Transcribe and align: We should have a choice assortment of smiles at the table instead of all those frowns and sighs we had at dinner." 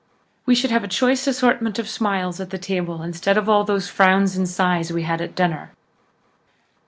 We 0.47 0.55
should 0.55 0.71
have 0.71 0.83
a 0.83 0.87
choice 0.87 1.27
assortment 1.27 1.77
of 1.77 1.87
smiles 1.87 2.39
at 2.39 2.49
the 2.49 2.57
table 2.57 3.03
instead 3.03 3.37
of 3.37 3.47
all 3.47 3.63
those 3.63 3.87
frowns 3.87 4.35
and 4.35 4.49
sighs 4.49 4.91
we 4.91 5.03
had 5.03 5.21
at 5.21 5.35
dinner." 5.35 5.73